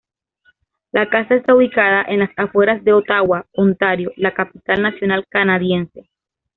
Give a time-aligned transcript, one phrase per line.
[0.93, 6.09] La casa está ubicada en las afueras de Ottawa, Ontario, la capital nacional canadiense.